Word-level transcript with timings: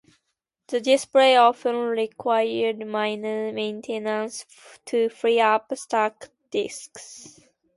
The 0.69 0.81
displays 0.81 1.37
often 1.37 1.75
required 1.75 2.83
minor 2.87 3.51
maintenance 3.51 4.47
to 4.85 5.09
free 5.09 5.39
up 5.39 5.71
"stuck" 5.77 6.29
discs. 6.49 7.39